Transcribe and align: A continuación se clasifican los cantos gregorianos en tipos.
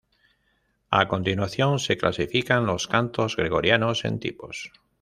A 0.89 1.07
continuación 1.07 1.77
se 1.77 1.95
clasifican 1.95 2.65
los 2.65 2.87
cantos 2.87 3.37
gregorianos 3.37 4.03
en 4.03 4.19
tipos. 4.19 4.71